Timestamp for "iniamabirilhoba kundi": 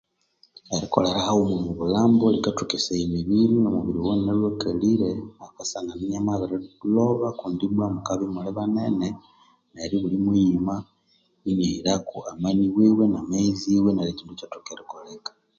6.03-7.61